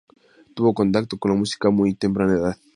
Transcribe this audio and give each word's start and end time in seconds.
Tuvo 0.55 0.73
contacto 0.73 1.19
con 1.19 1.29
la 1.29 1.37
música 1.37 1.67
a 1.67 1.71
muy 1.71 1.93
temprana 1.93 2.33
edad. 2.33 2.57